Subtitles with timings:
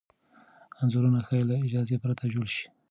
[0.81, 2.65] انځورونه ښايي له اجازې پرته جوړ شي.